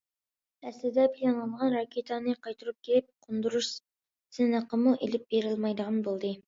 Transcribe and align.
ئەسلىدە 0.69 1.03
پىلانلانغان 1.17 1.75
راكېتانى 1.75 2.35
قايتۇرۇپ 2.47 2.81
كېلىپ 2.89 3.07
قوندۇرۇش 3.29 3.71
سىنىقىمۇ 4.39 4.99
ئېلىپ 5.01 5.33
بېرىلمايدىغان 5.37 6.07
بولدى. 6.09 6.39